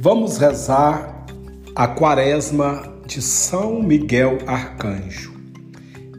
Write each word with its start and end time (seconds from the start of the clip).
Vamos 0.00 0.38
rezar 0.38 1.26
a 1.74 1.88
quaresma 1.88 3.00
de 3.04 3.20
São 3.20 3.82
Miguel 3.82 4.38
Arcanjo. 4.46 5.32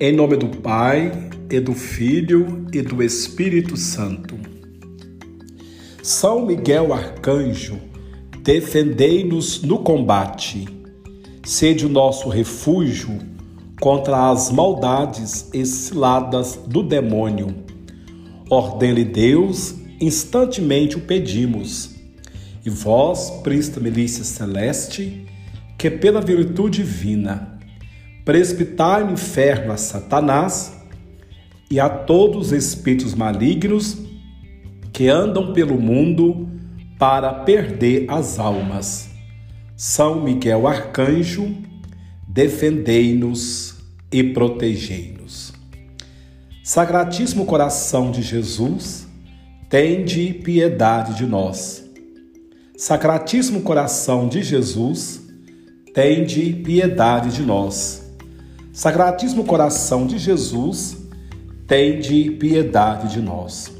Em 0.00 0.12
nome 0.12 0.36
do 0.36 0.48
Pai, 0.48 1.12
e 1.48 1.60
do 1.60 1.74
Filho 1.74 2.66
e 2.72 2.82
do 2.82 3.00
Espírito 3.04 3.76
Santo. 3.76 4.34
São 6.02 6.44
Miguel 6.44 6.92
Arcanjo, 6.92 7.78
defendei-nos 8.42 9.62
no 9.62 9.78
combate. 9.78 10.66
Sede 11.44 11.86
o 11.86 11.88
nosso 11.88 12.28
refúgio 12.28 13.16
contra 13.80 14.28
as 14.28 14.50
maldades 14.50 15.48
exciladas 15.54 16.58
do 16.66 16.82
demônio. 16.82 17.54
Ordene 18.50 19.04
Deus, 19.04 19.76
instantemente 20.00 20.96
o 20.96 21.02
pedimos 21.02 21.96
e 22.68 22.70
vós, 22.70 23.30
príncipe 23.42 23.80
milícia 23.80 24.22
celeste, 24.22 25.26
que 25.76 25.90
pela 25.90 26.20
virtude 26.20 26.82
divina 26.82 27.58
precipitai 28.24 29.04
no 29.04 29.12
inferno 29.12 29.72
a 29.72 29.78
Satanás 29.78 30.76
e 31.70 31.80
a 31.80 31.88
todos 31.88 32.48
os 32.48 32.52
espíritos 32.52 33.14
malignos 33.14 33.96
que 34.92 35.08
andam 35.08 35.54
pelo 35.54 35.80
mundo 35.80 36.46
para 36.98 37.32
perder 37.32 38.04
as 38.08 38.38
almas. 38.38 39.08
São 39.74 40.22
Miguel 40.22 40.66
Arcanjo, 40.66 41.54
defendei-nos 42.26 43.76
e 44.12 44.22
protegei-nos. 44.22 45.54
Sagratíssimo 46.62 47.46
coração 47.46 48.10
de 48.10 48.20
Jesus, 48.20 49.06
tende 49.70 50.34
piedade 50.34 51.16
de 51.16 51.24
nós. 51.24 51.87
Sacratíssimo 52.80 53.62
coração 53.62 54.28
de 54.28 54.40
Jesus, 54.40 55.20
tende 55.92 56.52
piedade 56.52 57.32
de 57.32 57.42
nós. 57.42 58.08
Sacratíssimo 58.72 59.42
coração 59.42 60.06
de 60.06 60.16
Jesus, 60.16 60.96
tende 61.66 62.30
piedade 62.30 63.12
de 63.12 63.20
nós. 63.20 63.72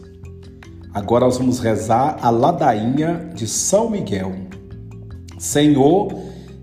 Agora 0.93 1.27
nós 1.27 1.39
vamos 1.39 1.61
rezar 1.61 2.19
a 2.21 2.29
ladainha 2.29 3.31
de 3.33 3.47
São 3.47 3.89
Miguel. 3.89 4.35
Senhor, 5.39 6.13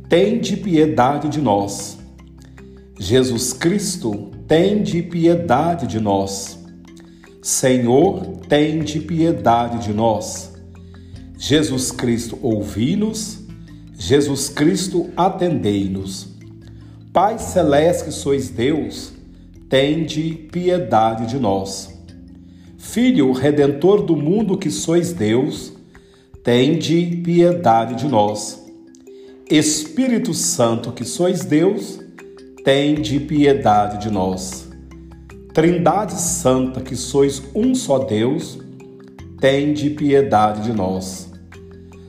tende 0.09 0.57
piedade 0.57 1.29
de 1.29 1.39
nós. 1.39 1.97
Jesus 2.99 3.53
Cristo, 3.53 4.29
tende 4.45 5.01
piedade 5.01 5.87
de 5.87 6.01
nós. 6.01 6.59
Senhor, 7.41 8.25
tende 8.49 8.99
piedade 8.99 9.79
de 9.85 9.93
nós. 9.93 10.54
Jesus 11.47 11.91
Cristo, 11.91 12.39
ouvi-nos. 12.41 13.37
Jesus 13.95 14.49
Cristo, 14.49 15.11
atendei-nos. 15.15 16.27
Pai 17.13 17.37
celeste 17.37 18.05
que 18.05 18.11
sois 18.11 18.49
Deus, 18.49 19.13
tende 19.69 20.49
piedade 20.51 21.27
de 21.27 21.37
nós. 21.37 21.93
Filho 22.79 23.31
redentor 23.31 24.01
do 24.01 24.15
mundo 24.15 24.57
que 24.57 24.71
sois 24.71 25.13
Deus, 25.13 25.71
tende 26.43 27.21
piedade 27.23 27.93
de 27.93 28.07
nós. 28.07 28.59
Espírito 29.47 30.33
Santo 30.33 30.91
que 30.93 31.05
sois 31.05 31.45
Deus, 31.45 31.99
tende 32.63 33.19
piedade 33.19 34.01
de 34.01 34.09
nós. 34.11 34.67
Trindade 35.53 36.19
Santa 36.19 36.81
que 36.81 36.95
sois 36.95 37.43
um 37.53 37.75
só 37.75 37.99
Deus, 37.99 38.57
tende 39.39 39.91
piedade 39.91 40.63
de 40.63 40.73
nós. 40.73 41.24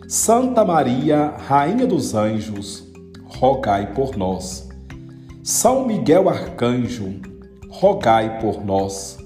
Santa 0.09 0.65
Maria, 0.65 1.35
Rainha 1.37 1.85
dos 1.85 2.15
Anjos, 2.15 2.87
rogai 3.25 3.93
por 3.93 4.17
nós. 4.17 4.69
São 5.43 5.85
Miguel 5.85 6.29
Arcanjo, 6.29 7.21
rogai 7.69 8.39
por 8.39 8.65
nós. 8.65 9.19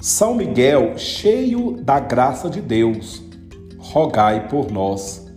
São 0.00 0.34
Miguel, 0.34 0.98
cheio 0.98 1.80
da 1.84 2.00
graça 2.00 2.50
de 2.50 2.60
Deus, 2.60 3.22
rogai 3.78 4.48
por 4.48 4.72
nós. 4.72 5.32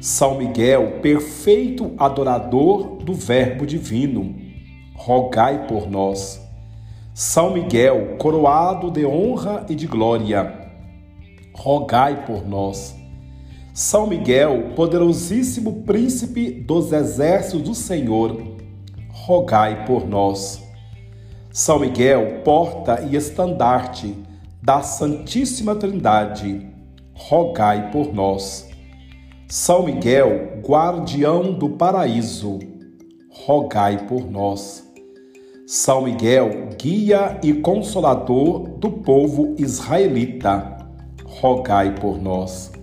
São 0.00 0.38
Miguel, 0.38 1.00
perfeito 1.02 1.92
adorador 1.98 2.98
do 2.98 3.14
Verbo 3.14 3.66
Divino, 3.66 4.32
rogai 4.94 5.66
por 5.66 5.90
nós. 5.90 6.40
São 7.12 7.52
Miguel, 7.52 8.14
coroado 8.16 8.92
de 8.92 9.04
honra 9.04 9.66
e 9.68 9.74
de 9.74 9.88
glória, 9.88 10.70
rogai 11.52 12.24
por 12.24 12.46
nós. 12.46 13.02
São 13.76 14.06
Miguel, 14.06 14.70
poderosíssimo 14.76 15.82
príncipe 15.82 16.48
dos 16.48 16.92
exércitos 16.92 17.60
do 17.62 17.74
Senhor, 17.74 18.40
rogai 19.10 19.84
por 19.84 20.06
nós. 20.06 20.62
São 21.50 21.80
Miguel, 21.80 22.42
porta 22.44 23.02
e 23.02 23.16
estandarte 23.16 24.16
da 24.62 24.80
Santíssima 24.80 25.74
Trindade, 25.74 26.64
rogai 27.14 27.90
por 27.90 28.14
nós. 28.14 28.68
São 29.48 29.82
Miguel, 29.82 30.60
guardião 30.64 31.52
do 31.52 31.70
paraíso, 31.70 32.60
rogai 33.28 34.06
por 34.06 34.30
nós. 34.30 34.88
São 35.66 36.02
Miguel, 36.02 36.68
guia 36.80 37.40
e 37.42 37.52
consolador 37.52 38.68
do 38.78 38.88
povo 38.88 39.56
israelita, 39.58 40.78
rogai 41.26 41.92
por 41.96 42.22
nós. 42.22 42.73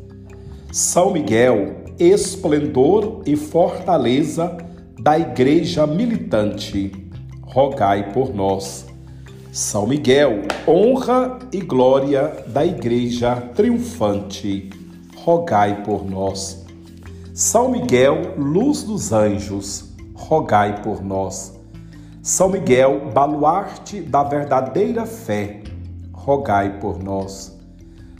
São 0.72 1.12
Miguel, 1.12 1.84
esplendor 2.00 3.24
e 3.26 3.36
fortaleza 3.36 4.56
da 4.98 5.20
Igreja 5.20 5.86
militante, 5.86 7.09
rogai 7.42 8.14
por 8.14 8.34
nós. 8.34 8.86
São 9.52 9.86
Miguel, 9.86 10.44
honra 10.66 11.40
e 11.52 11.60
glória 11.60 12.46
da 12.48 12.66
Igreja 12.66 13.36
triunfante, 13.54 14.70
rogai 15.18 15.84
por 15.84 16.10
nós. 16.10 16.66
São 17.34 17.70
Miguel, 17.70 18.36
luz 18.38 18.84
dos 18.84 19.12
anjos, 19.12 19.90
rogai 20.14 20.81
por 20.81 21.04
nós. 21.04 21.54
São 22.22 22.48
Miguel, 22.48 23.12
baluarte 23.14 24.00
da 24.00 24.24
verdadeira 24.24 25.06
fé, 25.06 25.64
rogai 26.14 26.80
por 26.80 27.04
nós. 27.04 27.60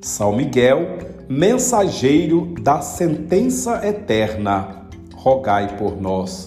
São 0.00 0.36
Miguel, 0.36 0.98
mensageiro 1.28 2.54
da 2.60 2.80
sentença 2.80 3.84
eterna, 3.84 4.88
rogai 5.12 5.76
por 5.76 6.00
nós. 6.00 6.46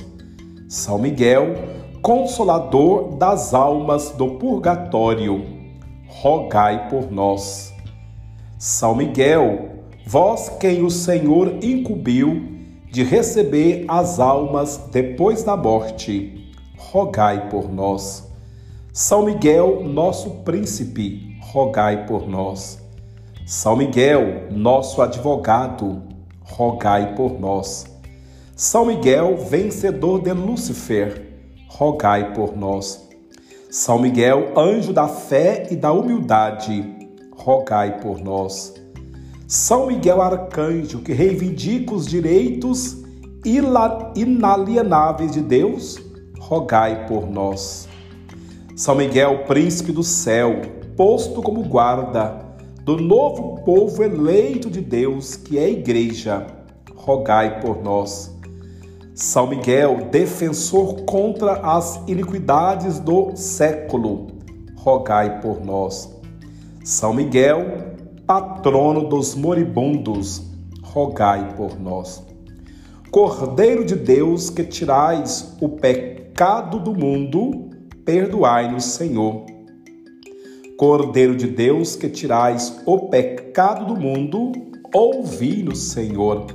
São 0.69 0.97
Miguel, 0.97 1.55
consolador 2.01 3.17
das 3.17 3.53
almas 3.53 4.11
do 4.11 4.35
purgatório, 4.35 5.45
rogai 6.07 6.87
por 6.89 7.11
nós. 7.11 7.73
São 8.57 8.95
Miguel, 8.95 9.69
vós 10.07 10.47
quem 10.57 10.81
o 10.81 10.89
Senhor 10.89 11.57
incumbiu 11.61 12.43
de 12.89 13.03
receber 13.03 13.83
as 13.89 14.17
almas 14.17 14.77
depois 14.93 15.43
da 15.43 15.57
morte, 15.57 16.53
rogai 16.77 17.49
por 17.49 17.69
nós. 17.69 18.31
São 18.93 19.25
Miguel, 19.25 19.83
nosso 19.83 20.29
príncipe, 20.45 21.37
rogai 21.41 22.05
por 22.05 22.29
nós. 22.29 22.80
São 23.51 23.75
Miguel, 23.75 24.47
nosso 24.49 25.01
advogado, 25.01 26.03
rogai 26.41 27.15
por 27.15 27.37
nós. 27.37 27.85
São 28.55 28.85
Miguel, 28.85 29.35
vencedor 29.35 30.21
de 30.21 30.31
Lúcifer, 30.31 31.27
rogai 31.67 32.31
por 32.31 32.55
nós. 32.55 33.09
São 33.69 33.99
Miguel, 33.99 34.53
anjo 34.57 34.93
da 34.93 35.09
fé 35.09 35.67
e 35.69 35.75
da 35.75 35.91
humildade, 35.91 37.09
rogai 37.35 37.99
por 37.99 38.23
nós. 38.23 38.73
São 39.49 39.87
Miguel 39.87 40.21
Arcanjo, 40.21 40.99
que 40.99 41.11
reivindica 41.11 41.93
os 41.93 42.07
direitos 42.07 43.03
inalienáveis 44.15 45.33
de 45.33 45.41
Deus, 45.41 45.99
rogai 46.39 47.05
por 47.05 47.29
nós. 47.29 47.85
São 48.77 48.95
Miguel, 48.95 49.43
príncipe 49.43 49.91
do 49.91 50.03
céu, 50.03 50.61
posto 50.95 51.41
como 51.41 51.61
guarda 51.63 52.49
do 52.83 52.97
novo 52.97 53.61
povo 53.63 54.03
eleito 54.03 54.69
de 54.69 54.81
Deus, 54.81 55.35
que 55.35 55.57
é 55.57 55.65
a 55.65 55.69
igreja, 55.69 56.47
rogai 56.95 57.59
por 57.59 57.83
nós. 57.83 58.35
São 59.13 59.45
Miguel, 59.45 60.07
defensor 60.09 61.03
contra 61.03 61.53
as 61.57 62.01
iniquidades 62.07 62.99
do 62.99 63.35
século, 63.35 64.27
rogai 64.75 65.39
por 65.41 65.63
nós. 65.63 66.09
São 66.83 67.13
Miguel, 67.13 67.93
patrono 68.25 69.07
dos 69.07 69.35
moribundos, 69.35 70.41
rogai 70.81 71.53
por 71.55 71.79
nós. 71.79 72.25
Cordeiro 73.11 73.85
de 73.85 73.95
Deus, 73.95 74.49
que 74.49 74.63
tirais 74.63 75.55
o 75.61 75.69
pecado 75.69 76.79
do 76.79 76.93
mundo, 76.93 77.69
perdoai-nos, 78.03 78.85
Senhor. 78.85 79.45
Cordeiro 80.81 81.35
de 81.35 81.45
Deus, 81.45 81.95
que 81.95 82.09
tirais 82.09 82.81
o 82.87 83.01
pecado 83.07 83.85
do 83.85 83.95
mundo, 83.95 84.51
ouvi-nos, 84.91 85.77
Senhor. 85.77 86.47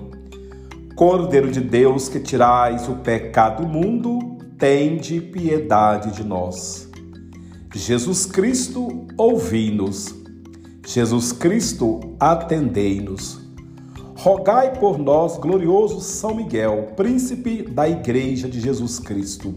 Cordeiro 0.96 1.48
de 1.48 1.60
Deus, 1.60 2.08
que 2.08 2.18
tirais 2.18 2.88
o 2.88 2.96
pecado 2.96 3.62
do 3.62 3.68
mundo, 3.68 4.18
tende 4.58 5.20
piedade 5.20 6.10
de 6.10 6.24
nós. 6.24 6.90
Jesus 7.72 8.26
Cristo, 8.26 9.06
ouvi-nos. 9.16 10.12
Jesus 10.84 11.30
Cristo, 11.30 12.00
atendei-nos. 12.18 13.38
Rogai 14.16 14.76
por 14.76 14.98
nós, 14.98 15.38
glorioso 15.38 16.00
São 16.00 16.34
Miguel, 16.34 16.94
príncipe 16.96 17.62
da 17.62 17.88
Igreja 17.88 18.48
de 18.48 18.58
Jesus 18.58 18.98
Cristo, 18.98 19.54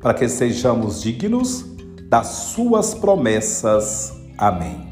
para 0.00 0.14
que 0.14 0.28
sejamos 0.28 1.02
dignos 1.02 1.69
das 2.10 2.26
suas 2.26 2.92
promessas. 2.92 4.12
Amém. 4.36 4.88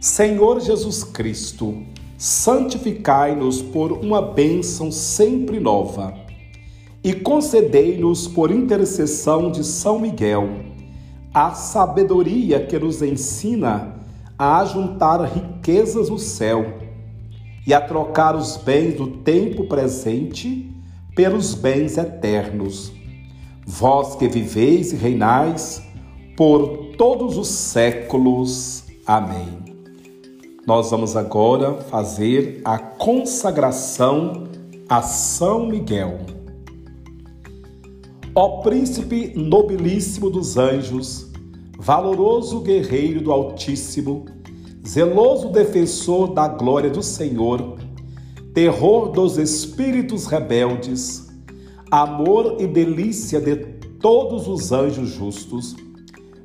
Senhor 0.00 0.58
Jesus 0.58 1.04
Cristo, 1.04 1.82
santificai-nos 2.16 3.60
por 3.60 3.92
uma 3.92 4.22
bênção 4.22 4.90
sempre 4.90 5.60
nova 5.60 6.14
e 7.04 7.12
concedei-nos 7.12 8.26
por 8.26 8.50
intercessão 8.50 9.52
de 9.52 9.62
São 9.62 9.98
Miguel 9.98 10.48
a 11.34 11.50
sabedoria 11.52 12.64
que 12.64 12.78
nos 12.78 13.02
ensina 13.02 13.96
a 14.38 14.64
juntar 14.64 15.22
riquezas 15.24 16.08
no 16.08 16.18
céu 16.18 16.78
e 17.66 17.74
a 17.74 17.82
trocar 17.82 18.34
os 18.34 18.56
bens 18.56 18.94
do 18.94 19.08
tempo 19.18 19.64
presente 19.64 20.74
pelos 21.14 21.52
bens 21.54 21.98
eternos. 21.98 22.92
Vós 23.66 24.16
que 24.16 24.26
viveis 24.26 24.94
e 24.94 24.96
reinais 24.96 25.82
por 26.38 26.92
todos 26.96 27.36
os 27.36 27.48
séculos. 27.48 28.84
Amém. 29.04 29.58
Nós 30.64 30.88
vamos 30.88 31.16
agora 31.16 31.74
fazer 31.74 32.60
a 32.64 32.78
consagração 32.78 34.44
a 34.88 35.02
São 35.02 35.66
Miguel. 35.66 36.20
Ó 38.36 38.62
príncipe 38.62 39.32
nobilíssimo 39.34 40.30
dos 40.30 40.56
anjos, 40.56 41.28
valoroso 41.76 42.60
guerreiro 42.60 43.20
do 43.20 43.32
Altíssimo, 43.32 44.24
zeloso 44.86 45.48
defensor 45.48 46.34
da 46.34 46.46
glória 46.46 46.88
do 46.88 47.02
Senhor, 47.02 47.78
terror 48.54 49.10
dos 49.10 49.38
espíritos 49.38 50.26
rebeldes, 50.26 51.26
amor 51.90 52.58
e 52.60 52.66
delícia 52.68 53.40
de 53.40 53.56
todos 53.98 54.46
os 54.46 54.70
anjos 54.70 55.08
justos, 55.08 55.74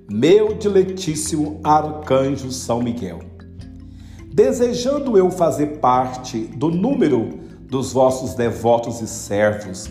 meu 0.10 0.54
diletíssimo 0.54 1.60
arcanjo 1.64 2.52
São 2.52 2.82
Miguel. 2.82 3.20
Desejando 4.34 5.18
eu 5.18 5.30
fazer 5.32 5.80
parte 5.80 6.40
do 6.40 6.70
número 6.70 7.40
dos 7.70 7.94
vossos 7.94 8.34
devotos 8.34 9.02
e 9.02 9.08
servos, 9.08 9.90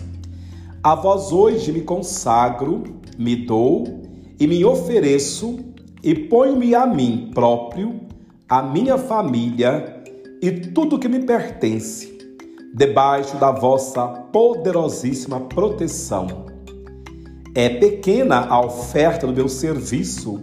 a 0.83 0.95
vós 0.95 1.33
hoje 1.33 1.73
me 1.73 1.81
consagro, 1.83 2.83
me 3.17 3.37
dou 3.37 4.03
e 4.39 4.47
me 4.47 4.65
ofereço 4.65 5.61
e 6.03 6.15
ponho-me 6.15 6.75
a 6.75 6.87
mim 6.87 7.31
próprio, 7.33 8.01
a 8.49 8.63
minha 8.63 8.99
família 8.99 10.03
e 10.43 10.51
tudo 10.51 10.99
que 10.99 11.09
me 11.09 11.21
pertence, 11.21 12.19
debaixo 12.75 13.37
da 13.37 13.53
vossa 13.53 14.07
poderosíssima 14.07 15.41
proteção 15.41 16.52
é 17.55 17.69
pequena 17.69 18.47
a 18.47 18.65
oferta 18.65 19.27
do 19.27 19.33
meu 19.33 19.49
serviço, 19.49 20.41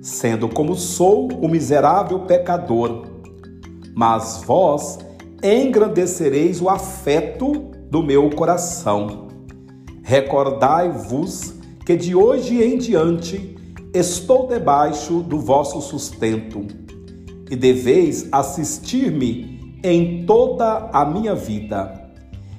sendo 0.00 0.48
como 0.48 0.76
sou 0.76 1.28
o 1.32 1.48
miserável 1.48 2.20
pecador. 2.20 3.06
Mas 3.94 4.42
vós 4.46 4.98
engrandecereis 5.42 6.60
o 6.60 6.68
afeto 6.68 7.70
do 7.90 8.02
meu 8.02 8.30
coração. 8.30 9.28
Recordai-vos 10.02 11.54
que 11.84 11.96
de 11.96 12.14
hoje 12.14 12.62
em 12.62 12.78
diante 12.78 13.56
estou 13.92 14.46
debaixo 14.46 15.20
do 15.20 15.38
vosso 15.38 15.80
sustento 15.80 16.64
e 17.50 17.56
deveis 17.56 18.28
assistir-me 18.30 19.74
em 19.82 20.24
toda 20.24 20.90
a 20.92 21.04
minha 21.04 21.34
vida 21.34 21.99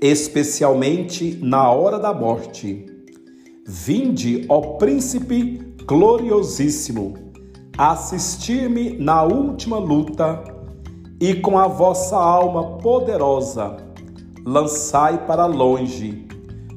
especialmente 0.00 1.38
na 1.42 1.70
hora 1.70 1.98
da 1.98 2.12
morte. 2.14 2.86
Vinde, 3.66 4.46
ó 4.48 4.76
Príncipe 4.78 5.74
gloriosíssimo, 5.86 7.14
assistir-me 7.76 8.96
na 8.98 9.22
última 9.22 9.78
luta 9.78 10.42
e 11.20 11.34
com 11.34 11.58
a 11.58 11.66
vossa 11.66 12.16
alma 12.16 12.78
poderosa 12.78 13.76
lançai 14.44 15.26
para 15.26 15.46
longe, 15.46 16.26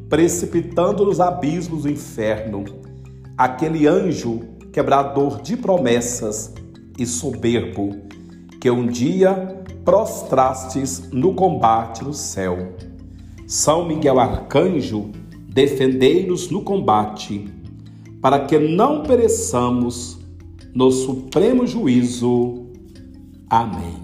precipitando 0.09 1.05
nos 1.05 1.19
abismos 1.19 1.83
do 1.83 1.89
inferno, 1.89 2.63
aquele 3.38 3.88
anjo 3.88 4.41
quebrador 4.71 5.41
de 5.41 5.55
promessas 5.55 6.53
e 6.97 7.05
soberbo 7.05 7.91
que 8.59 8.69
um 8.69 8.88
dia 8.88 9.63
prostrastes 9.86 11.09
no 11.12 11.33
combate 11.33 12.03
no 12.03 12.13
céu. 12.13 12.74
São 13.53 13.86
Miguel 13.86 14.19
Arcanjo, 14.19 15.12
defendei-nos 15.48 16.50
no 16.50 16.63
combate, 16.63 17.48
para 18.19 18.48
que 18.48 18.57
não 18.57 19.03
pereçamos 19.03 20.17
no 20.74 20.89
supremo 20.89 21.67
juízo. 21.67 22.65
Amém. 23.48 24.02